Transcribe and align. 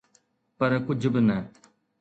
پر 0.57 0.71
ڪجھ 0.85 1.07
به 1.13 1.21
نه. 1.27 1.37